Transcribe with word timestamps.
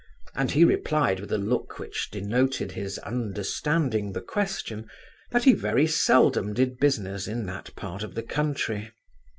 and 0.33 0.49
he 0.53 0.65
replied 0.65 1.19
with 1.19 1.31
a 1.31 1.37
look 1.37 1.77
which 1.77 2.09
denoted 2.09 2.71
his 2.71 2.97
understanding 2.97 4.13
the 4.13 4.19
question, 4.21 4.89
that 5.29 5.43
he 5.43 5.53
very 5.53 5.85
seldom 5.85 6.55
did 6.55 6.79
business 6.79 7.27
in 7.27 7.45
that 7.45 7.69
part 7.75 8.01
of 8.01 8.15
the 8.15 8.23
country. 8.23 8.89